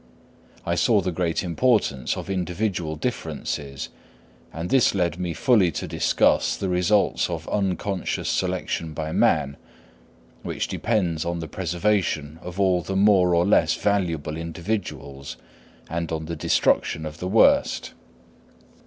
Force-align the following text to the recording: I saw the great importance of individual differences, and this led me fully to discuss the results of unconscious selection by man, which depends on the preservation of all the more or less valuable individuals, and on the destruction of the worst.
I 0.65 0.73
saw 0.73 0.99
the 1.01 1.11
great 1.11 1.43
importance 1.43 2.17
of 2.17 2.27
individual 2.27 2.95
differences, 2.95 3.89
and 4.51 4.71
this 4.71 4.95
led 4.95 5.19
me 5.19 5.35
fully 5.35 5.69
to 5.73 5.87
discuss 5.87 6.57
the 6.57 6.69
results 6.69 7.29
of 7.29 7.47
unconscious 7.49 8.27
selection 8.27 8.95
by 8.95 9.11
man, 9.11 9.57
which 10.41 10.67
depends 10.67 11.23
on 11.23 11.37
the 11.37 11.47
preservation 11.47 12.39
of 12.41 12.59
all 12.59 12.81
the 12.81 12.95
more 12.95 13.35
or 13.35 13.45
less 13.45 13.75
valuable 13.75 14.37
individuals, 14.37 15.37
and 15.87 16.11
on 16.11 16.25
the 16.25 16.35
destruction 16.35 17.05
of 17.05 17.19
the 17.19 17.27
worst. 17.27 17.93